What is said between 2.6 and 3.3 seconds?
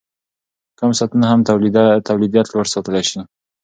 ساتلی شي.